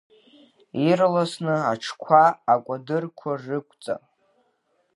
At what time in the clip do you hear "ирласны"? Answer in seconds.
0.87-1.55